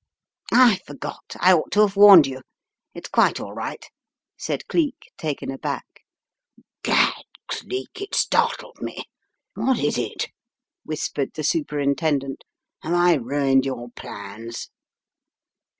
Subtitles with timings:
[0.51, 2.41] "I forgot; I ought to have warned you—
[2.95, 3.85] it's quite all right,"
[4.35, 5.85] said Cleek, taken aback.
[6.81, 9.03] "Gad, Cleek, it startled me.
[9.53, 10.29] What is it?"
[10.83, 12.43] whispered the Superintendent.
[12.81, 14.71] "Have I ruined your plans?"